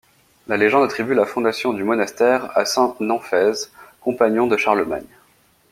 [0.47, 5.05] La légende attribue la fondation du monastère à saint Namphaise, compagnon de Charlemagne.